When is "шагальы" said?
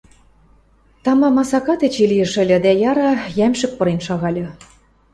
4.07-4.43